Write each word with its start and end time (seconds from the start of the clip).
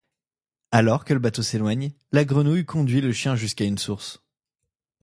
Alors 0.71 1.05
que 1.05 1.13
le 1.13 1.19
bateau 1.19 1.43
s'éloigne, 1.43 1.91
la 2.11 2.25
grenouille 2.25 2.65
conduit 2.65 3.01
le 3.01 3.11
chien 3.13 3.35
jusqu'à 3.35 3.65
une 3.65 3.77
source. 3.77 4.19